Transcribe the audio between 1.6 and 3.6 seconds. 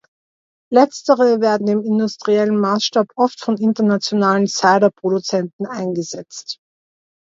im industriellen Maßstab oft von